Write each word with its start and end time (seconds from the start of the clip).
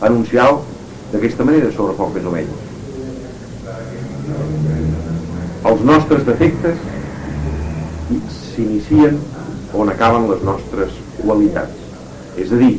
anunciar 0.00 0.50
d'aquesta 1.12 1.46
manera 1.48 1.70
sobre 1.76 1.96
poc 1.98 2.14
més 2.14 2.26
o 2.28 2.34
menys. 2.34 2.66
Els 5.68 5.82
nostres 5.88 6.24
defectes 6.26 6.78
s'inicien 8.34 9.18
on 9.74 9.90
acaben 9.92 10.28
les 10.30 10.44
nostres 10.46 10.94
qualitats. 11.18 11.74
És 12.38 12.52
a 12.52 12.60
dir, 12.60 12.76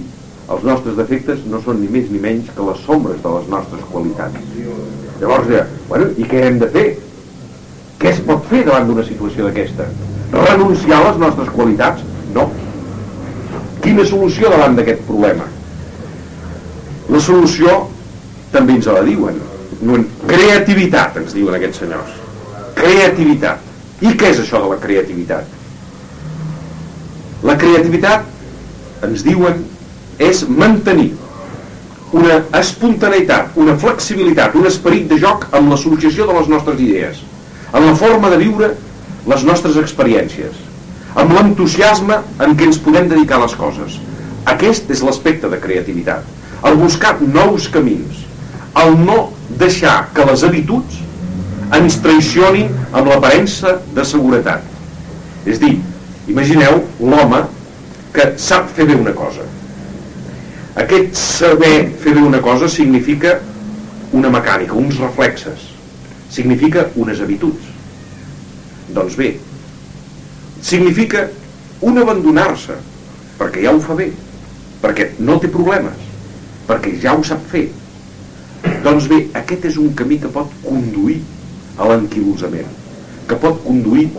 els 0.49 0.63
nostres 0.65 0.95
defectes 0.97 1.43
no 1.49 1.59
són 1.65 1.81
ni 1.81 1.89
més 1.93 2.07
ni 2.09 2.21
menys 2.23 2.49
que 2.55 2.65
les 2.65 2.79
sombres 2.85 3.19
de 3.25 3.33
les 3.35 3.51
nostres 3.51 3.83
qualitats. 3.91 4.39
Llavors, 5.19 5.51
ja, 5.51 5.65
bueno, 5.89 6.09
i 6.17 6.25
què 6.31 6.45
hem 6.47 6.57
de 6.63 6.71
fer? 6.73 6.87
Què 7.99 8.13
es 8.13 8.23
pot 8.25 8.47
fer 8.49 8.63
davant 8.65 8.87
d'una 8.87 9.05
situació 9.05 9.45
d'aquesta? 9.45 9.85
Renunciar 10.33 11.01
a 11.01 11.09
les 11.09 11.21
nostres 11.21 11.51
qualitats? 11.53 12.05
No. 12.33 12.47
Quina 13.83 14.05
solució 14.07 14.49
davant 14.53 14.77
d'aquest 14.79 15.03
problema? 15.09 15.45
La 17.09 17.21
solució 17.23 17.87
també 18.53 18.77
ens 18.77 18.89
la 18.89 19.05
diuen. 19.05 19.39
Creativitat, 20.29 21.17
ens 21.21 21.33
diuen 21.33 21.55
aquests 21.57 21.81
senyors. 21.83 22.17
Creativitat. 22.77 23.65
I 24.01 24.13
què 24.19 24.29
és 24.33 24.41
això 24.43 24.61
de 24.63 24.69
la 24.71 24.77
creativitat? 24.81 25.57
La 27.43 27.55
creativitat, 27.59 28.27
ens 29.07 29.23
diuen, 29.23 29.63
és 30.19 30.43
mantenir 30.49 31.13
una 32.19 32.39
espontaneïtat, 32.59 33.53
una 33.61 33.75
flexibilitat, 33.79 34.55
un 34.55 34.67
esperit 34.67 35.07
de 35.11 35.19
joc 35.21 35.45
amb 35.55 35.71
l'associació 35.71 36.25
de 36.27 36.35
les 36.39 36.49
nostres 36.51 36.81
idees, 36.81 37.21
en 37.73 37.85
la 37.85 37.95
forma 37.95 38.31
de 38.33 38.39
viure 38.41 38.71
les 39.29 39.45
nostres 39.45 39.77
experiències, 39.77 40.57
amb 41.15 41.35
l'entusiasme 41.37 42.17
en 42.45 42.57
què 42.57 42.69
ens 42.69 42.81
podem 42.81 43.07
dedicar 43.11 43.39
les 43.43 43.55
coses. 43.59 43.99
Aquest 44.49 44.89
és 44.89 45.03
l'aspecte 45.05 45.51
de 45.51 45.59
creativitat. 45.61 46.38
El 46.67 46.79
buscar 46.79 47.15
nous 47.21 47.69
camins, 47.71 48.25
el 48.83 48.97
no 49.05 49.19
deixar 49.61 50.09
que 50.15 50.25
les 50.27 50.43
habituds 50.43 50.99
ens 51.75 51.99
traicionin 52.03 52.73
amb 52.91 53.07
l'aparença 53.11 53.77
de 53.95 54.05
seguretat. 54.07 54.65
És 55.47 55.61
dir, 55.61 55.77
imagineu 56.27 56.81
l'home 56.99 57.45
que 58.13 58.33
sap 58.41 58.69
fer 58.75 58.89
bé 58.89 58.97
una 58.97 59.13
cosa, 59.15 59.45
aquest 60.79 61.15
saber 61.17 61.89
fer 61.99 62.13
bé 62.15 62.21
una 62.23 62.39
cosa 62.41 62.69
significa 62.71 63.39
una 64.15 64.29
mecànica, 64.33 64.73
uns 64.73 64.99
reflexes, 65.01 65.65
significa 66.31 66.87
unes 66.95 67.21
habituds. 67.21 67.65
Doncs 68.95 69.17
bé, 69.19 69.33
significa 70.61 71.27
un 71.85 71.97
abandonar-se, 72.01 72.77
perquè 73.39 73.65
ja 73.65 73.73
ho 73.73 73.81
fa 73.83 73.97
bé, 73.97 74.11
perquè 74.81 75.11
no 75.19 75.37
té 75.41 75.51
problemes, 75.51 76.08
perquè 76.69 76.93
ja 77.01 77.15
ho 77.17 77.23
sap 77.25 77.41
fer. 77.49 77.67
Doncs 78.85 79.07
bé, 79.09 79.23
aquest 79.39 79.65
és 79.71 79.77
un 79.81 79.93
camí 79.97 80.19
que 80.21 80.29
pot 80.33 80.51
conduir 80.61 81.17
a 81.79 81.87
l'anquilosament, 81.89 82.69
que 83.27 83.37
pot 83.41 83.63
conduir 83.65 84.09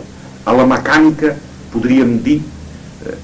a 0.49 0.55
la 0.57 0.65
mecànica, 0.67 1.35
podríem 1.71 2.17
dir, 2.25 2.41
eh, 3.05 3.17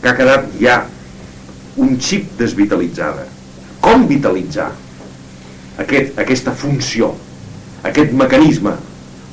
que 0.00 0.08
ha 0.08 0.16
quedat 0.16 0.48
ja 0.62 0.78
un 1.76 1.98
xip 2.00 2.32
desvitalitzada. 2.38 3.26
Com 3.84 4.06
vitalitzar 4.08 4.70
aquest, 5.80 6.16
aquesta 6.20 6.54
funció, 6.56 7.12
aquest 7.84 8.12
mecanisme? 8.16 8.76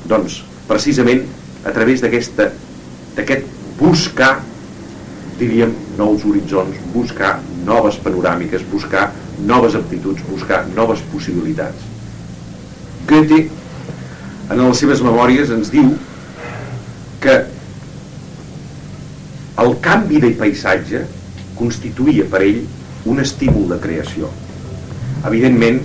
Doncs, 0.08 0.42
precisament, 0.68 1.24
a 1.64 1.72
través 1.72 2.02
d'aquest 2.04 3.48
buscar, 3.78 4.38
diríem, 5.38 5.72
nous 5.98 6.24
horitzons, 6.24 6.78
buscar 6.94 7.40
noves 7.66 7.98
panoràmiques, 8.04 8.62
buscar 8.70 9.10
noves 9.44 9.74
aptituds, 9.74 10.22
buscar 10.30 10.64
noves 10.76 11.02
possibilitats. 11.12 11.84
Goethe, 13.08 13.48
en 14.48 14.62
les 14.62 14.80
seves 14.80 15.02
memòries, 15.04 15.50
ens 15.50 15.70
diu 15.74 15.90
que 17.22 17.36
el 19.58 19.76
canvi 19.82 20.22
de 20.22 20.32
paisatge 20.38 21.02
constituïa 21.58 22.28
per 22.30 22.44
ell 22.46 22.62
un 23.10 23.18
estímul 23.18 23.66
de 23.72 23.78
creació. 23.82 24.30
Evidentment, 25.26 25.80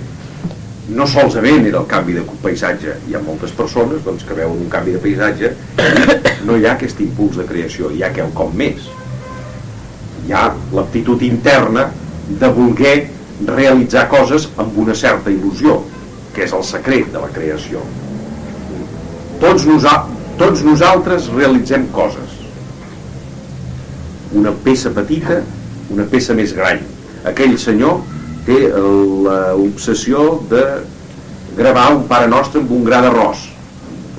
no 0.94 1.07
solament 1.07 1.66
era 1.66 1.79
el 1.79 1.88
canvi 1.90 2.19
de 2.19 2.25
paisatge, 2.44 2.97
hi 3.07 3.16
ha 3.16 3.22
moltes 3.23 3.53
persones 3.56 4.03
doncs, 4.06 4.25
que 4.28 4.38
veuen 4.38 4.59
un 4.66 4.69
canvi 4.69 4.94
de 4.94 5.02
paisatge 5.02 5.53
i 5.79 6.46
no 6.46 6.57
hi 6.59 6.68
ha 6.68 6.75
aquest 6.78 7.02
impuls 7.02 7.40
de 7.40 7.47
creació, 7.50 7.90
hi 7.90 8.03
ha 8.03 8.12
quelcom 8.13 8.53
més. 8.59 8.91
Hi 10.28 10.34
ha 10.34 10.44
l'aptitud 10.75 11.23
interna 11.28 11.89
de 12.41 12.51
voler 12.56 12.95
realitzar 13.47 14.06
coses 14.11 14.47
amb 14.61 14.78
una 14.79 14.95
certa 14.95 15.31
il·lusió, 15.34 15.79
que 16.35 16.45
és 16.45 16.53
el 16.56 16.63
secret 16.63 17.11
de 17.13 17.23
la 17.23 17.31
creació. 17.34 17.81
Tots, 19.41 19.66
nosa 19.67 19.97
tots 20.39 20.63
nosaltres 20.66 21.28
realitzem 21.34 21.89
coses. 21.94 22.39
Una 24.34 24.53
peça 24.66 24.89
petita 24.95 25.44
una 25.94 26.06
peça 26.09 26.35
més 26.38 26.53
gran. 26.55 26.81
Aquell 27.29 27.55
senyor 27.59 28.01
té 28.47 28.57
l'obsessió 28.73 30.25
de 30.51 30.63
gravar 31.57 31.90
un 31.95 32.07
pare 32.09 32.29
nostre 32.31 32.61
amb 32.63 32.72
un 32.75 32.88
gra 32.88 33.01
d'arròs. 33.05 33.45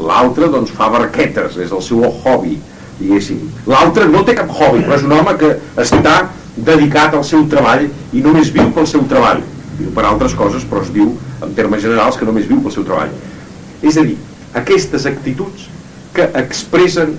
L'altre 0.04 0.48
doncs 0.52 0.72
fa 0.74 0.88
barquetes, 0.90 1.58
és 1.60 1.72
el 1.72 1.82
seu 1.84 2.02
hobby, 2.04 2.56
diguéssim. 2.98 3.42
L'altre 3.70 4.06
no 4.10 4.22
té 4.24 4.36
cap 4.38 4.50
hobby, 4.50 4.84
però 4.84 4.98
és 4.98 5.06
un 5.06 5.14
home 5.16 5.36
que 5.40 5.50
està 5.82 6.14
dedicat 6.56 7.14
al 7.14 7.24
seu 7.26 7.44
treball 7.50 7.88
i 8.14 8.22
només 8.22 8.52
viu 8.54 8.70
pel 8.74 8.88
seu 8.90 9.04
treball. 9.10 9.42
Viu 9.78 9.90
per 9.94 10.04
altres 10.06 10.36
coses, 10.38 10.66
però 10.70 10.84
es 10.84 10.92
diu, 10.94 11.12
en 11.42 11.54
termes 11.54 11.82
generals, 11.82 12.18
que 12.18 12.28
només 12.28 12.46
viu 12.50 12.60
pel 12.62 12.74
seu 12.74 12.86
treball. 12.86 13.10
És 13.82 13.98
a 13.98 14.04
dir, 14.06 14.16
aquestes 14.54 15.06
actituds 15.10 15.66
que 16.14 16.28
expressen 16.38 17.16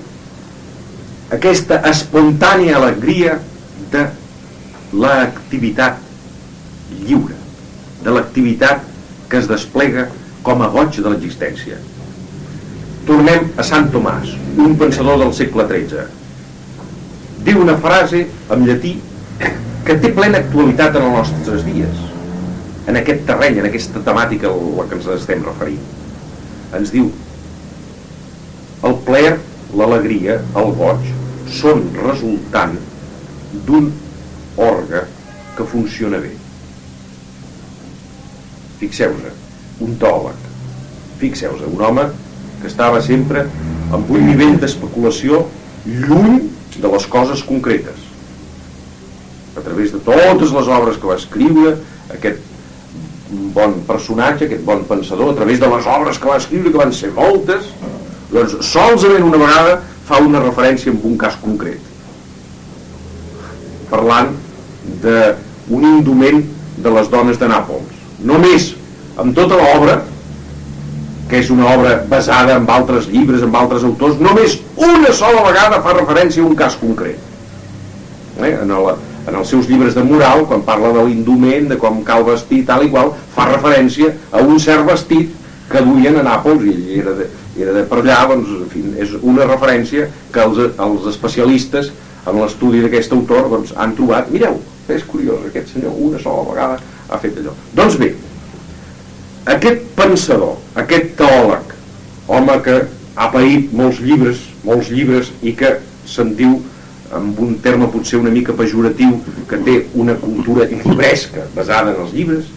aquesta 1.36 1.82
espontània 1.90 2.78
alegria 2.78 3.40
de 3.92 4.06
l'activitat 4.96 6.00
lliure, 7.02 7.36
de 8.06 8.14
l'activitat 8.14 8.86
que 9.28 9.42
es 9.42 9.50
desplega 9.50 10.08
com 10.46 10.62
a 10.62 10.70
goig 10.72 11.02
de 11.02 11.12
l'existència. 11.12 11.82
Tornem 13.06 13.50
a 13.58 13.66
Sant 13.66 13.90
Tomàs, 13.94 14.32
un 14.58 14.78
pensador 14.78 15.20
del 15.20 15.34
segle 15.34 15.66
XIII. 15.68 16.06
Diu 17.46 17.62
una 17.62 17.76
frase 17.78 18.26
en 18.52 18.66
llatí 18.68 18.96
que 19.86 19.98
té 20.02 20.12
plena 20.16 20.40
actualitat 20.42 20.96
en 20.96 21.10
els 21.10 21.34
nostres 21.34 21.66
dies, 21.68 22.00
en 22.90 22.98
aquest 22.98 23.26
terreny, 23.28 23.60
en 23.62 23.68
aquesta 23.70 24.02
temàtica 24.06 24.50
a 24.50 24.56
la 24.80 24.88
que 24.90 24.98
ens 24.98 25.10
estem 25.18 25.44
referint. 25.46 25.84
Ens 26.78 26.94
diu, 26.94 27.12
el 28.86 28.98
plaer, 29.06 29.36
l'alegria, 29.78 30.40
el 30.62 30.74
goig, 30.80 31.06
són 31.60 31.86
resultant 32.00 32.74
d'un 33.68 33.92
orga 34.58 35.06
que 35.56 35.68
funciona 35.70 36.20
bé. 36.24 36.34
Fixeu-vos, 38.80 39.38
un 39.86 39.96
teòleg, 40.02 40.48
fixeu-vos, 41.22 41.64
un 41.70 41.84
home 41.86 42.10
que 42.66 42.72
estava 42.74 43.02
sempre 43.06 43.46
amb 43.94 44.10
un 44.10 44.26
nivell 44.26 44.58
d'especulació 44.62 45.46
lluny 45.86 46.42
de 46.82 46.92
les 46.92 47.06
coses 47.14 47.46
concretes. 47.46 48.02
A 49.56 49.64
través 49.64 49.94
de 49.94 50.02
totes 50.04 50.52
les 50.52 50.70
obres 50.80 50.98
que 51.00 51.08
va 51.08 51.20
escriure, 51.22 51.78
aquest 52.12 52.42
bon 53.56 53.80
personatge, 53.88 54.50
aquest 54.50 54.66
bon 54.66 54.84
pensador, 54.90 55.32
a 55.32 55.38
través 55.38 55.62
de 55.62 55.70
les 55.70 55.90
obres 55.96 56.20
que 56.20 56.32
va 56.34 56.42
escriure, 56.42 56.72
que 56.74 56.82
van 56.82 56.94
ser 56.94 57.14
moltes, 57.16 57.70
doncs 58.34 58.58
solament 58.74 59.30
una 59.30 59.42
vegada 59.46 59.84
fa 60.06 60.20
una 60.22 60.42
referència 60.42 60.92
en 60.92 61.00
un 61.06 61.16
cas 61.22 61.38
concret 61.42 61.94
parlant 63.90 64.34
d'un 65.04 65.86
indument 65.86 66.42
de 66.82 66.94
les 66.98 67.10
dones 67.12 67.40
de 67.42 67.50
Nàpols. 67.50 67.94
Només 68.26 68.74
amb 69.22 69.36
tota 69.38 69.58
l'obra, 69.60 70.02
que 71.30 71.40
és 71.42 71.50
una 71.50 71.68
obra 71.74 71.96
basada 72.10 72.58
en 72.60 72.68
altres 72.70 73.08
llibres, 73.10 73.42
en 73.46 73.56
altres 73.56 73.86
autors, 73.88 74.20
només 74.22 74.60
una 74.78 75.14
sola 75.14 75.42
vegada 75.48 75.82
fa 75.86 75.96
referència 75.98 76.44
a 76.44 76.50
un 76.50 76.56
cas 76.60 76.78
concret. 76.78 77.18
Eh? 78.42 78.52
En, 78.52 78.70
el, 78.70 78.92
en 79.26 79.40
els 79.40 79.50
seus 79.50 79.70
llibres 79.70 79.96
de 79.98 80.04
moral, 80.06 80.46
quan 80.50 80.62
parla 80.68 80.92
de 80.94 81.08
l'indument, 81.08 81.70
de 81.72 81.80
com 81.82 82.04
cal 82.06 82.26
vestir, 82.28 82.62
tal 82.68 82.86
i 82.86 82.92
qual, 82.94 83.16
fa 83.34 83.50
referència 83.50 84.14
a 84.32 84.44
un 84.44 84.62
cert 84.62 84.86
vestit 84.86 85.34
que 85.72 85.82
duien 85.82 86.20
a 86.20 86.26
Nàpols 86.28 86.66
i 86.70 87.00
era 87.00 87.16
de, 87.18 87.30
era 87.58 87.74
de 87.74 87.86
per 87.90 88.04
allà, 88.04 88.20
doncs, 88.30 88.52
en 88.62 88.70
fi, 88.70 88.84
és 89.02 89.16
una 89.22 89.48
referència 89.50 90.10
que 90.34 90.44
els, 90.46 90.62
els 90.78 91.10
especialistes 91.10 91.90
en 92.30 92.38
l'estudi 92.42 92.84
d'aquest 92.84 93.14
autor 93.18 93.50
doncs, 93.50 93.74
han 93.78 93.96
trobat, 93.98 94.30
mireu, 94.34 94.60
és 94.94 95.06
curiós, 95.10 95.42
aquest 95.50 95.74
senyor 95.74 95.98
una 95.98 96.22
sola 96.22 96.46
vegada 96.52 96.78
ha 97.10 97.20
fet 97.22 97.42
allò. 97.42 97.54
Doncs 97.78 97.98
bé, 98.02 98.12
aquest 99.54 99.82
pensador, 99.98 100.56
aquest 100.82 101.16
teòleg, 101.20 101.74
home 102.28 102.56
que 102.66 102.78
ha 103.16 103.28
paït 103.34 103.74
molts 103.74 104.00
llibres, 104.04 104.42
molts 104.66 104.90
llibres 104.94 105.32
i 105.46 105.54
que 105.58 105.76
se'n 106.10 106.34
diu 106.38 106.58
amb 107.16 107.40
un 107.40 107.58
terme 107.64 107.88
potser 107.94 108.18
una 108.20 108.34
mica 108.34 108.56
pejoratiu 108.58 109.20
que 109.50 109.60
té 109.68 109.76
una 109.94 110.16
cultura 110.22 110.66
llibresca 110.70 111.46
basada 111.56 111.94
en 111.94 112.02
els 112.02 112.16
llibres 112.18 112.50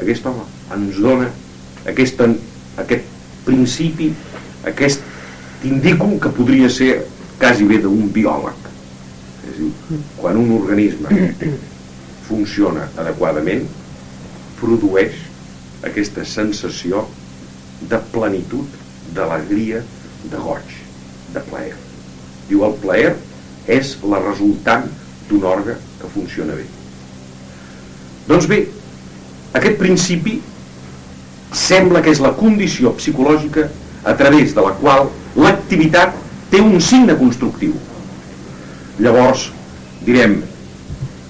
aquest 0.00 0.26
home 0.28 0.44
ens 0.76 1.00
dona 1.00 1.30
aquest, 1.88 2.20
aquest 2.80 3.08
principi 3.46 4.10
aquest 4.68 5.00
indicum 5.64 6.18
que 6.20 6.32
podria 6.32 6.68
ser 6.72 7.06
quasi 7.40 7.64
bé 7.64 7.80
d'un 7.80 8.08
biòleg. 8.12 8.68
És 9.48 9.56
dir, 9.56 9.70
quan 10.20 10.36
un 10.36 10.52
organisme 10.58 11.32
funciona 12.28 12.86
adequadament 13.00 13.64
produeix 14.60 15.16
aquesta 15.86 16.24
sensació 16.28 17.06
de 17.88 17.98
plenitud, 18.12 18.66
d'alegria, 19.14 19.80
de 20.30 20.40
goig, 20.40 20.74
de 21.34 21.42
plaer. 21.48 21.76
Diu, 22.48 22.64
el 22.66 22.76
plaer 22.82 23.14
és 23.70 23.96
la 24.04 24.20
resultant 24.22 24.86
d'un 25.30 25.46
òrgan 25.46 25.80
que 26.00 26.10
funciona 26.12 26.56
bé. 26.58 26.66
Doncs 28.28 28.48
bé, 28.50 28.60
aquest 29.58 29.78
principi 29.80 30.36
sembla 31.56 32.02
que 32.04 32.12
és 32.14 32.20
la 32.22 32.34
condició 32.38 32.92
psicològica 32.98 33.66
a 34.04 34.14
través 34.18 34.54
de 34.54 34.62
la 34.64 34.74
qual 34.78 35.08
l'activitat 35.38 36.14
té 36.50 36.60
un 36.62 36.78
signe 36.82 37.16
constructiu. 37.18 37.74
Llavors, 39.00 39.48
direm, 40.06 40.40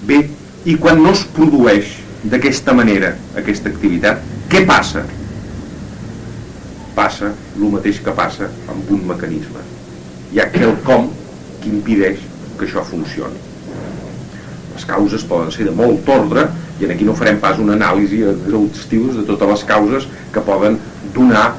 bé, 0.05 0.21
i 0.65 0.75
quan 0.77 1.01
no 1.01 1.13
es 1.15 1.23
produeix 1.35 2.00
d'aquesta 2.23 2.73
manera 2.77 3.15
aquesta 3.39 3.71
activitat, 3.71 4.21
què 4.49 4.61
passa? 4.69 5.03
Passa 6.93 7.31
el 7.55 7.69
mateix 7.73 8.01
que 8.03 8.13
passa 8.13 8.49
amb 8.69 8.91
un 8.93 9.05
mecanisme. 9.09 9.63
Hi 10.31 10.41
ha 10.41 10.49
quelcom 10.53 11.09
que 11.61 11.71
impideix 11.71 12.19
que 12.59 12.67
això 12.67 12.83
funcioni. 12.85 13.39
Les 14.75 14.85
causes 14.87 15.23
poden 15.27 15.51
ser 15.53 15.65
de 15.67 15.73
molt 15.75 16.07
ordre 16.09 16.45
i 16.81 16.89
aquí 16.89 17.05
no 17.05 17.15
farem 17.17 17.39
pas 17.41 17.59
una 17.61 17.75
anàlisi 17.77 18.21
exhaustiva 18.25 19.15
de 19.17 19.25
totes 19.27 19.49
les 19.53 19.63
causes 19.69 20.07
que 20.33 20.43
poden 20.45 20.77
donar 21.15 21.51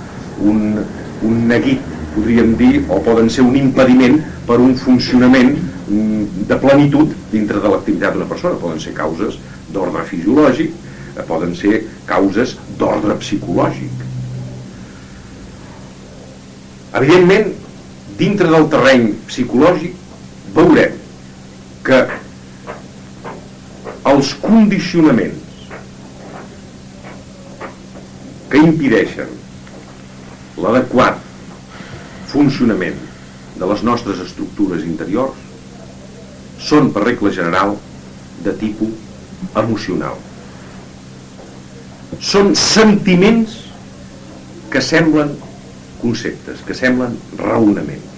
un, 0.43 0.79
un 1.23 1.43
neguit, 1.49 1.83
podríem 2.15 2.55
dir, 2.59 2.85
o 2.89 2.99
poden 3.05 3.31
ser 3.31 3.45
un 3.47 3.57
impediment 3.59 4.19
per 4.47 4.59
un 4.61 4.75
funcionament 4.79 5.55
mm, 5.57 6.47
de 6.51 6.59
plenitud 6.63 7.15
dintre 7.33 7.63
de 7.63 7.73
l'activitat 7.73 8.17
d'una 8.17 8.31
persona. 8.31 8.61
Poden 8.63 8.83
ser 8.83 8.95
causes 8.97 9.39
d'ordre 9.73 10.05
fisiològic, 10.09 10.73
eh, 11.17 11.25
poden 11.29 11.55
ser 11.57 11.83
causes 12.07 12.57
d'ordre 12.79 13.17
psicològic. 13.21 14.07
Evidentment, 17.01 17.53
dintre 18.19 18.51
del 18.53 18.69
terreny 18.73 19.07
psicològic 19.29 19.95
veurem 20.57 20.99
que 21.87 22.01
els 24.13 24.33
condicionaments 24.43 25.71
que 28.53 28.61
impideixen 28.61 29.31
l'adequat 30.61 31.23
funcionament 32.33 32.99
de 33.57 33.69
les 33.71 33.85
nostres 33.89 34.21
estructures 34.25 34.85
interiors 34.85 35.41
són, 36.63 36.93
per 36.93 37.07
regla 37.07 37.33
general, 37.35 37.79
de 38.45 38.53
tipus 38.61 39.12
emocional. 39.57 40.19
Són 42.23 42.53
sentiments 42.59 43.57
que 44.73 44.83
semblen 44.85 45.33
conceptes, 46.03 46.61
que 46.67 46.75
semblen 46.77 47.17
raonaments. 47.39 48.11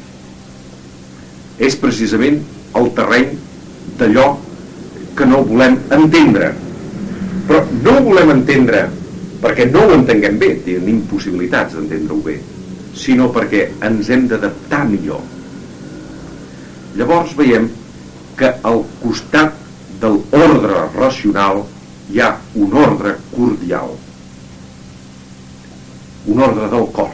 És 1.62 1.76
precisament 1.78 2.40
el 2.78 2.90
terreny 2.96 3.36
d'allò 3.98 4.26
que 5.14 5.26
no 5.30 5.44
volem 5.46 5.78
entendre. 5.94 6.50
Però 7.48 7.62
no 7.84 7.96
ho 7.98 8.04
volem 8.08 8.32
entendre 8.34 8.86
perquè 9.44 9.66
no 9.68 9.84
ho 9.84 9.94
entenguem 9.98 10.38
bé, 10.40 10.54
tenim 10.64 11.02
possibilitats 11.10 11.76
d'entendre-ho 11.76 12.22
bé, 12.24 12.38
sinó 12.96 13.28
perquè 13.34 13.66
ens 13.84 14.08
hem 14.08 14.24
d'adaptar 14.30 14.84
millor. 14.88 15.20
Llavors 16.96 17.34
veiem 17.36 17.68
que 18.38 18.50
al 18.64 18.80
costat 19.02 19.63
del 20.04 20.20
ordre 20.36 20.80
racional 20.94 21.62
hi 22.12 22.20
ha 22.20 22.34
un 22.60 22.74
ordre 22.76 23.16
cordial. 23.32 23.94
Un 26.28 26.40
ordre 26.44 26.68
del 26.72 26.90
cor. 26.92 27.12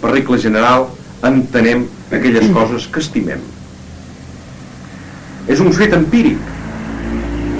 Per 0.00 0.10
regla 0.10 0.38
general 0.42 0.88
entenem 1.28 1.84
aquelles 2.10 2.48
coses 2.56 2.88
que 2.90 3.02
estimem. 3.04 3.42
És 5.50 5.62
un 5.62 5.70
fet 5.76 5.94
empíric. 5.94 6.40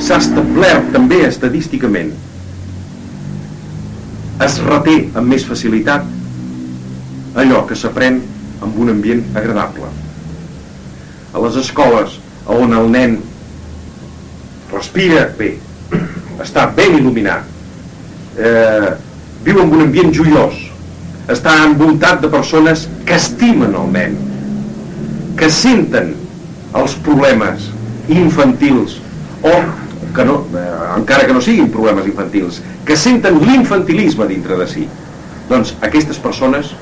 S'ha 0.01 0.19
establert 0.19 0.91
també 0.97 1.21
estadísticament. 1.29 2.11
Es 4.47 4.59
reté 4.65 4.97
amb 5.15 5.31
més 5.31 5.45
facilitat 5.47 6.07
allò 7.41 7.63
que 7.69 7.77
s'aprèn 7.79 8.23
amb 8.65 8.79
un 8.83 8.95
ambient 8.97 9.23
agradable. 9.39 9.91
A 11.31 11.43
les 11.45 11.59
escoles 11.61 12.17
on 12.51 12.75
el 12.75 12.89
nen 12.91 13.20
respira 14.91 15.29
bé, 15.39 15.53
està 16.43 16.67
ben 16.75 16.97
il·luminat, 16.99 17.45
eh, 18.39 18.89
viu 19.45 19.61
en 19.63 19.71
un 19.71 19.85
ambient 19.85 20.11
joiós, 20.13 20.57
està 21.31 21.53
envoltat 21.65 22.21
de 22.25 22.31
persones 22.33 22.89
que 23.07 23.15
estimen 23.15 23.77
el 23.79 23.93
nen, 23.95 24.17
que 25.39 25.49
senten 25.49 26.15
els 26.75 26.97
problemes 27.07 27.69
infantils 28.09 28.99
o 29.47 29.53
que 30.17 30.25
no, 30.27 30.41
eh, 30.59 30.65
encara 30.97 31.27
que 31.27 31.37
no 31.37 31.41
siguin 31.41 31.71
problemes 31.71 32.09
infantils, 32.11 32.61
que 32.85 32.97
senten 32.97 33.39
l'infantilisme 33.45 34.27
dintre 34.27 34.59
de 34.59 34.67
si. 34.67 34.89
Doncs 35.49 35.77
aquestes 35.87 36.19
persones 36.19 36.73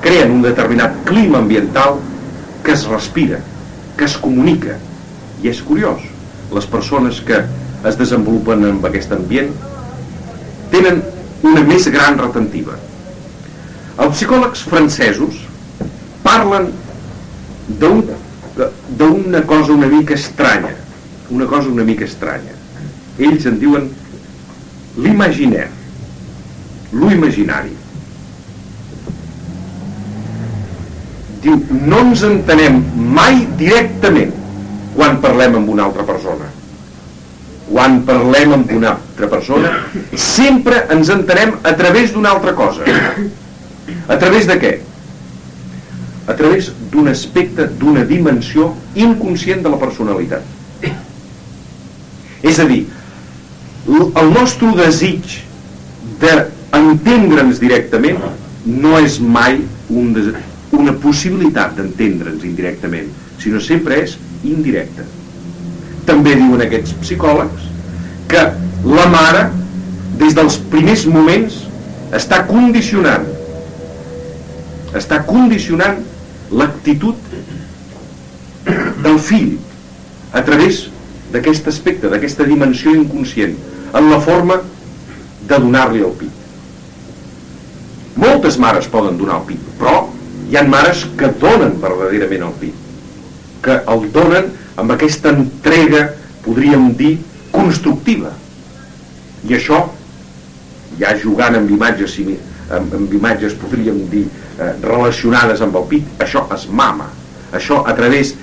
creen 0.00 0.32
un 0.32 0.40
determinat 0.42 0.96
clima 1.04 1.38
ambiental 1.44 1.98
que 2.64 2.72
es 2.72 2.86
respira, 2.88 3.40
que 3.98 4.08
es 4.08 4.16
comunica. 4.16 4.78
I 5.42 5.48
és 5.52 5.60
curiós, 5.64 6.00
les 6.54 6.66
persones 6.66 7.20
que 7.26 7.40
es 7.88 7.96
desenvolupen 7.98 8.64
en 8.68 8.80
aquest 8.84 9.12
ambient 9.16 9.50
tenen 10.72 11.00
una 11.46 11.62
més 11.64 11.86
gran 11.92 12.18
retentiva. 12.20 12.76
Els 14.00 14.16
psicòlegs 14.16 14.62
francesos 14.68 15.40
parlen 16.24 16.70
d'una 17.80 19.42
cosa 19.48 19.72
una 19.72 19.88
mica 19.90 20.14
estranya, 20.14 20.74
una 21.30 21.46
cosa 21.46 21.68
una 21.68 21.84
mica 21.84 22.04
estranya. 22.04 22.56
Ells 23.20 23.46
en 23.48 23.58
diuen 23.60 23.88
l'imaginaire, 25.00 25.70
lo 26.92 27.10
imaginari. 27.12 27.76
Diu, 31.40 31.56
no 31.88 32.02
ens 32.04 32.24
entenem 32.26 32.82
mai 33.16 33.46
directament 33.60 34.39
quan 35.00 35.16
parlem 35.24 35.56
amb 35.56 35.70
una 35.72 35.86
altra 35.88 36.04
persona? 36.04 36.50
Quan 37.70 38.02
parlem 38.04 38.52
amb 38.58 38.72
una 38.76 38.92
altra 38.92 39.30
persona 39.32 39.72
sempre 40.12 40.84
ens 40.92 41.08
entenem 41.14 41.56
a 41.64 41.72
través 41.78 42.12
d'una 42.12 42.34
altra 42.36 42.52
cosa. 42.58 42.84
A 44.10 44.18
través 44.20 44.46
de 44.50 44.58
què? 44.60 44.74
a 46.30 46.34
través 46.38 46.70
d'un 46.92 47.08
aspecte 47.10 47.64
d'una 47.80 48.04
dimensió 48.06 48.68
inconscient 48.94 49.64
de 49.64 49.70
la 49.72 49.78
personalitat. 49.80 50.44
És 52.46 52.60
a 52.62 52.66
dir 52.68 52.84
el 53.90 54.30
nostre 54.30 54.70
desig 54.78 55.40
d'entendre'ns 56.22 57.58
directament 57.58 58.20
no 58.62 58.98
és 59.00 59.18
mai 59.20 59.58
un 59.88 60.14
una 60.76 60.92
possibilitat 61.02 61.74
d'entendre'ns 61.76 62.44
indirectament 62.46 63.08
sinó 63.42 63.58
sempre 63.64 63.98
és 64.04 64.14
indirecta. 64.46 65.04
També 66.08 66.36
diuen 66.38 66.62
aquests 66.64 66.94
psicòlegs 67.02 67.68
que 68.30 68.46
la 68.86 69.06
mare, 69.12 69.48
des 70.20 70.34
dels 70.36 70.56
primers 70.72 71.04
moments, 71.10 71.62
està 72.16 72.42
condicionant 72.48 73.28
està 74.98 75.20
condicionant 75.26 76.00
l'actitud 76.50 77.14
del 79.04 79.18
fill 79.22 79.52
a 80.34 80.42
través 80.46 80.88
d'aquest 81.30 81.70
aspecte, 81.70 82.10
d'aquesta 82.10 82.46
dimensió 82.48 82.94
inconscient, 82.96 83.54
en 83.94 84.10
la 84.10 84.18
forma 84.22 84.58
de 85.46 85.58
donar-li 85.62 86.02
el 86.06 86.14
pit. 86.18 86.36
Moltes 88.18 88.58
mares 88.58 88.90
poden 88.90 89.18
donar 89.18 89.40
el 89.40 89.46
pit, 89.52 89.62
però 89.78 90.08
hi 90.50 90.58
ha 90.58 90.66
mares 90.66 91.06
que 91.18 91.30
donen 91.38 91.78
verdaderament 91.82 92.48
el 92.50 92.56
pit 92.64 92.79
que 93.64 93.76
el 93.92 94.06
donen 94.14 94.50
amb 94.80 94.94
aquesta 94.94 95.32
entrega, 95.34 96.08
podríem 96.44 96.90
dir, 96.96 97.18
constructiva. 97.52 98.32
I 99.48 99.56
això, 99.58 99.80
ja 101.00 101.16
jugant 101.18 101.58
amb 101.58 101.70
imatges, 101.72 102.16
amb, 102.70 102.94
amb 103.00 103.14
imatges 103.16 103.56
podríem 103.60 104.04
dir, 104.12 104.26
eh, 104.58 104.72
relacionades 104.84 105.60
amb 105.64 105.76
el 105.80 105.88
pit, 105.90 106.08
això 106.22 106.46
es 106.54 106.68
mama. 106.70 107.10
Això 107.52 107.82
a 107.86 107.94
través 107.98 108.34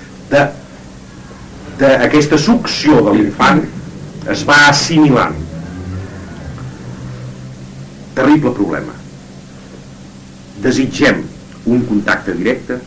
d'aquesta 1.80 2.38
succió 2.38 3.00
de 3.06 3.16
l'infant 3.16 3.64
es 4.28 4.44
va 4.44 4.58
assimilant 4.68 5.36
terrible 8.18 8.50
problema 8.52 8.98
desitgem 10.62 11.22
un 11.66 11.84
contacte 11.86 12.34
directe 12.34 12.78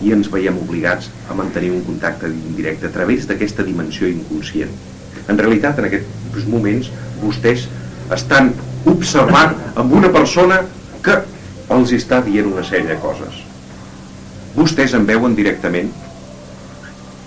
i 0.00 0.12
ens 0.16 0.30
veiem 0.32 0.56
obligats 0.62 1.10
a 1.28 1.36
mantenir 1.36 1.70
un 1.74 1.84
contacte 1.84 2.30
indirecte 2.30 2.88
a 2.88 2.94
través 2.94 3.26
d'aquesta 3.28 3.66
dimensió 3.66 4.08
inconscient. 4.08 4.72
En 5.28 5.38
realitat, 5.38 5.78
en 5.78 5.88
aquests 5.90 6.46
moments, 6.48 6.90
vostès 7.20 7.66
estan 8.14 8.54
observant 8.90 9.54
amb 9.78 9.92
una 9.92 10.10
persona 10.12 10.62
que 11.04 11.18
els 11.70 11.92
està 11.96 12.20
dient 12.24 12.48
una 12.50 12.64
sèrie 12.66 12.88
de 12.88 12.98
coses. 13.02 13.42
Vostès 14.56 14.96
en 14.98 15.04
veuen 15.06 15.36
directament? 15.38 15.92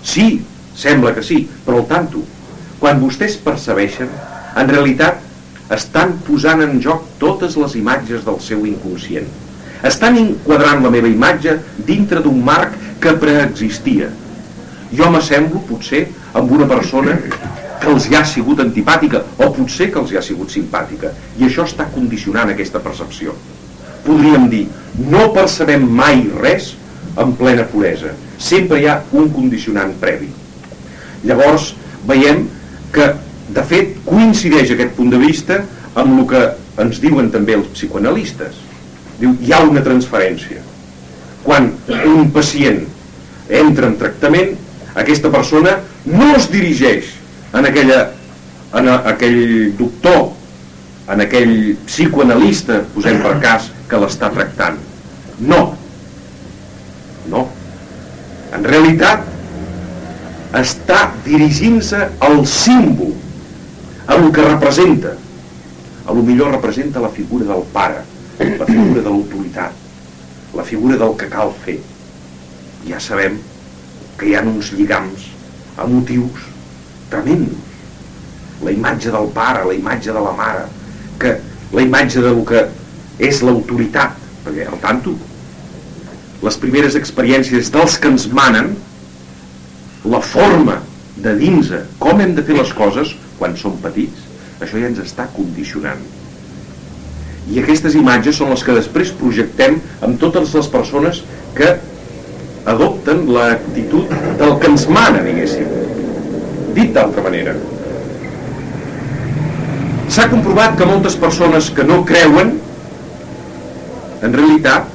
Sí, 0.03 0.42
sembla 0.75 1.13
que 1.15 1.24
sí, 1.24 1.46
però 1.65 1.80
el 1.84 1.88
tanto. 1.88 2.25
Quan 2.82 3.00
vostès 3.00 3.38
percebeixen, 3.39 4.10
en 4.60 4.70
realitat 4.70 5.22
estan 5.74 6.18
posant 6.27 6.62
en 6.65 6.82
joc 6.84 7.06
totes 7.22 7.56
les 7.58 7.77
imatges 7.80 8.25
del 8.27 8.42
seu 8.44 8.65
inconscient 8.68 9.30
estan 9.84 10.18
enquadrant 10.18 10.84
la 10.84 10.92
meva 10.92 11.10
imatge 11.12 11.58
dintre 11.86 12.22
d'un 12.24 12.40
marc 12.44 12.78
que 13.04 13.13
preexistia. 13.20 14.08
Jo 14.96 15.10
m'assemblo, 15.12 15.60
potser, 15.68 16.06
amb 16.34 16.52
una 16.56 16.68
persona 16.70 17.18
que 17.82 17.92
els 17.92 18.08
hi 18.08 18.16
ha 18.16 18.24
sigut 18.24 18.62
antipàtica 18.63 19.24
o 19.44 19.50
potser 19.52 19.90
que 19.92 20.00
els 20.00 20.13
hi 20.13 20.20
ha 20.20 20.24
sigut 20.24 20.54
simpàtica. 20.54 21.12
I 21.40 21.50
això 21.50 21.68
està 21.68 21.90
condicionant 21.92 22.54
aquesta 22.54 22.80
percepció. 22.80 23.36
Podríem 24.08 24.48
dir 24.52 24.63
no 25.12 25.28
percebem 25.36 25.84
mai 26.00 26.24
res 26.40 26.74
en 27.20 27.36
plena 27.40 27.68
puresa. 27.68 28.16
Sempre 28.40 28.80
hi 28.80 28.88
ha 28.88 29.02
un 29.12 29.30
condicionant 29.36 29.94
previ. 30.00 30.30
Llavors 31.28 31.74
veiem 32.08 32.48
que 32.96 33.13
de 33.54 33.63
fet 33.68 33.98
coincideix 34.08 34.72
aquest 34.72 34.96
punt 34.96 35.12
de 35.12 35.20
vista 35.20 35.63
amb 36.00 36.22
el 36.22 36.28
que 36.30 36.44
ens 36.84 37.02
diuen 37.04 37.30
també 37.34 37.58
els 37.60 37.68
psicoanalistes 37.75 38.62
Diu, 39.20 39.36
hi 39.41 39.53
ha 39.53 39.62
una 39.67 39.84
transferència. 39.86 40.62
Quan 41.43 41.72
un 42.08 42.29
pacient 42.34 42.84
entra 43.50 43.89
en 43.89 43.98
tractament, 44.00 44.53
aquesta 45.00 45.32
persona 45.34 45.77
no 46.05 46.29
es 46.38 46.48
dirigeix 46.51 47.10
en, 47.53 47.65
aquella, 47.65 48.00
en 48.79 48.89
a, 48.89 49.00
aquell 49.13 49.74
doctor, 49.77 50.32
en 51.13 51.25
aquell 51.25 51.55
psicoanalista, 51.88 52.82
posem 52.96 53.20
per 53.24 53.36
cas, 53.43 53.70
que 53.89 54.00
l'està 54.00 54.32
tractant. 54.34 54.79
No. 55.43 55.63
No. 57.29 57.43
En 58.55 58.65
realitat, 58.65 59.27
està 60.58 61.08
dirigint-se 61.25 62.00
al 62.24 62.43
símbol, 62.48 63.13
a 64.08 64.17
el 64.20 64.32
que 64.32 64.46
representa. 64.46 65.13
A 66.05 66.13
lo 66.13 66.22
millor 66.22 66.51
representa 66.51 67.01
la 67.01 67.10
figura 67.10 67.48
del 67.50 67.63
pare, 67.74 68.01
la 68.40 68.66
figura 68.66 69.02
de 69.02 69.10
l'autoritat, 69.10 69.74
la 70.54 70.63
figura 70.63 70.98
del 70.98 71.16
que 71.18 71.30
cal 71.30 71.52
fer. 71.66 71.80
Ja 72.88 73.00
sabem 73.00 73.38
que 74.18 74.30
hi 74.30 74.36
ha 74.36 74.44
uns 74.46 74.72
lligams 74.74 75.28
emotius 75.84 76.48
tremendos. 77.12 77.72
La 78.63 78.72
imatge 78.72 79.12
del 79.12 79.30
pare, 79.36 79.66
la 79.68 79.75
imatge 79.75 80.13
de 80.13 80.24
la 80.24 80.34
mare, 80.38 80.66
que 81.20 81.36
la 81.74 81.84
imatge 81.84 82.24
del 82.24 82.42
que 82.48 82.66
és 83.20 83.42
l'autoritat, 83.46 84.18
perquè 84.46 84.68
al 84.70 84.82
tanto, 84.82 85.13
les 86.44 86.58
primeres 86.60 86.98
experiències 87.00 87.72
dels 87.72 87.98
que 88.00 88.12
ens 88.12 88.28
manen, 88.34 88.74
la 90.04 90.20
forma 90.20 90.82
de 91.24 91.36
dins 91.40 91.70
com 92.02 92.20
hem 92.20 92.34
de 92.36 92.44
fer 92.44 92.58
les 92.58 92.74
coses 92.75 93.13
quan 93.38 93.56
som 93.60 93.78
petits, 93.84 94.25
això 94.60 94.80
ja 94.80 94.90
ens 94.90 95.00
està 95.04 95.30
condicionant 95.36 96.02
i 97.52 97.60
aquestes 97.60 97.96
imatges 98.00 98.38
són 98.40 98.54
les 98.54 98.64
que 98.64 98.76
després 98.78 99.12
projectem 99.20 99.80
amb 100.06 100.20
totes 100.22 100.54
les 100.56 100.70
persones 100.72 101.22
que 101.58 101.74
adopten 102.70 103.26
l'actitud 103.36 104.12
del 104.40 104.56
que 104.62 104.72
ens 104.72 104.88
mana, 104.88 105.24
diguéssim. 105.26 105.68
Dit 106.74 106.94
d'altra 106.96 107.24
manera. 107.26 107.58
S'ha 110.14 110.30
comprovat 110.32 110.78
que 110.80 110.88
moltes 110.88 111.18
persones 111.20 111.70
que 111.76 111.84
no 111.84 112.04
creuen, 112.08 112.56
en 114.24 114.36
realitat, 114.38 114.88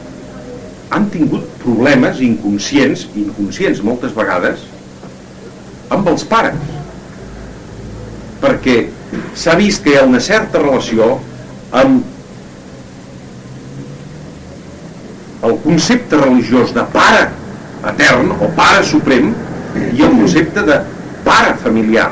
han 0.94 1.08
tingut 1.12 1.44
problemes 1.60 2.22
inconscients, 2.24 3.04
inconscients 3.18 3.82
moltes 3.84 4.14
vegades, 4.16 4.64
amb 5.92 6.08
els 6.08 6.24
pares. 6.28 6.76
Perquè 8.40 8.78
s'ha 9.36 9.56
vist 9.58 9.84
que 9.84 9.92
hi 9.92 9.98
ha 10.00 10.06
una 10.08 10.22
certa 10.24 10.62
relació 10.62 11.18
amb 11.76 12.17
el 15.42 15.58
concepte 15.62 16.18
religiós 16.18 16.72
de 16.74 16.82
pare 16.92 17.28
etern 17.86 18.32
o 18.38 18.48
pare 18.56 18.82
suprem 18.86 19.30
i 19.92 20.02
el 20.02 20.16
concepte 20.16 20.64
de 20.66 20.80
pare 21.26 21.54
familiar. 21.62 22.10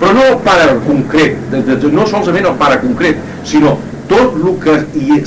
Però 0.00 0.12
no 0.12 0.24
el 0.32 0.38
pare 0.44 0.74
concret 0.84 1.38
de, 1.52 1.62
de, 1.64 1.76
de, 1.80 1.90
no 1.94 2.06
solament 2.10 2.50
el 2.50 2.58
pare 2.60 2.80
concret 2.82 3.20
sinó 3.46 3.76
tot 4.10 4.34
el 4.36 4.58
que 4.60 4.74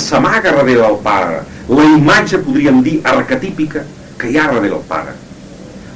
s'amaga 0.04 0.52
darrere 0.52 0.84
del 0.84 1.00
pare. 1.06 1.42
La 1.68 1.86
imatge 1.98 2.40
podríem 2.44 2.84
dir 2.86 3.00
arquetípica 3.08 3.84
que 4.20 4.30
hi 4.30 4.38
ha 4.38 4.46
darrere 4.52 4.76
del 4.76 4.84
pare. 4.90 5.16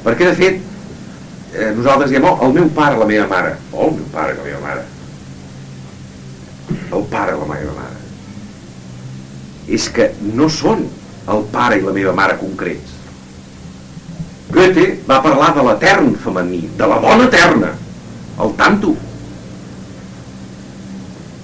Perquè 0.02 0.32
de 0.32 0.38
fet 0.40 0.58
eh, 1.54 1.70
nosaltres 1.78 2.10
diem 2.10 2.26
oh, 2.26 2.40
el 2.48 2.56
meu 2.58 2.72
pare, 2.74 2.98
la 2.98 3.06
meva 3.06 3.28
mare. 3.30 3.54
Oh, 3.72 3.92
el 3.92 4.00
meu 4.00 4.10
pare, 4.16 4.34
la 4.40 4.48
meva 4.48 4.64
mare. 4.64 4.88
El 6.92 7.06
pare, 7.12 7.38
la 7.38 7.48
meva 7.52 7.76
mare. 7.78 8.00
És 9.72 9.86
que 9.94 10.10
no 10.34 10.50
són 10.52 10.88
el 11.30 11.46
pare 11.54 11.78
i 11.78 11.86
la 11.86 11.94
meva 11.96 12.14
mare 12.18 12.38
concrets. 12.40 12.98
Goethe 14.52 14.88
va 15.08 15.22
parlar 15.24 15.54
de 15.56 15.64
l'etern 15.64 16.12
femení, 16.24 16.66
de 16.78 16.88
la 16.88 17.00
dona 17.04 17.28
eterna, 17.30 17.72
el 18.42 18.54
tanto. 18.60 18.96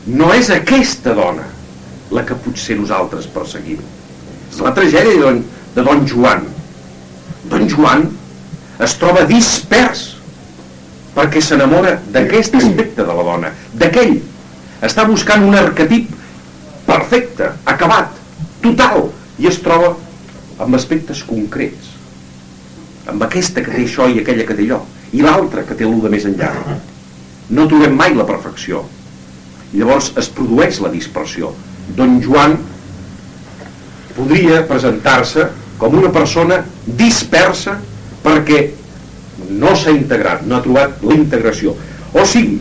No 0.07 0.31
és 0.35 0.49
aquesta 0.51 1.13
dona 1.15 1.45
la 2.11 2.23
que 2.27 2.35
potser 2.43 2.77
nosaltres 2.79 3.27
perseguim. 3.31 3.79
És 4.51 4.59
la 4.63 4.73
tragèdia 4.75 5.15
de 5.15 5.23
don, 5.23 5.41
de 5.75 5.85
don 5.87 6.05
Joan. 6.07 6.45
Don 7.51 7.67
Joan 7.71 8.07
es 8.83 8.95
troba 8.99 9.25
dispers 9.27 10.05
perquè 11.17 11.41
s'enamora 11.41 11.95
d'aquest 12.13 12.55
aspecte 12.59 13.05
de 13.05 13.13
la 13.19 13.25
dona, 13.25 13.51
d'aquell. 13.73 14.17
Està 14.85 15.07
buscant 15.09 15.43
un 15.47 15.55
arquetip 15.57 16.11
perfecte, 16.85 17.49
acabat, 17.65 18.11
total, 18.61 19.07
i 19.39 19.47
es 19.49 19.59
troba 19.63 19.93
amb 20.63 20.75
aspectes 20.77 21.23
concrets. 21.27 21.93
Amb 23.07 23.23
aquesta 23.23 23.63
que 23.63 23.73
té 23.73 23.83
això 23.85 24.07
i 24.11 24.21
aquella 24.21 24.45
que 24.47 24.55
té 24.57 24.65
allò. 24.67 24.81
I 25.13 25.23
l'altra 25.23 25.63
que 25.67 25.77
té 25.77 25.87
l'u 25.87 26.01
de 26.03 26.11
més 26.11 26.25
enllà. 26.27 26.51
No 27.49 27.67
trobem 27.71 27.93
mai 27.95 28.15
la 28.17 28.25
perfecció. 28.27 28.83
Llavors 29.73 30.11
es 30.19 30.27
produeix 30.33 30.81
la 30.83 30.91
dispersió. 30.91 31.53
Don 31.95 32.17
Joan 32.23 32.57
podria 34.17 34.63
presentar-se 34.67 35.45
com 35.77 35.95
una 35.99 36.11
persona 36.11 36.63
dispersa 36.99 37.77
perquè 38.23 38.63
no 39.53 39.75
s'ha 39.77 39.93
integrat, 39.93 40.43
no 40.47 40.57
ha 40.57 40.63
trobat 40.65 41.03
la 41.05 41.15
integració. 41.15 41.75
O 42.17 42.25
sigui, 42.25 42.57